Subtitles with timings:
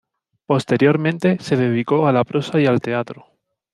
[0.47, 3.27] Posteriormente se dedicó a la prosa y al teatro.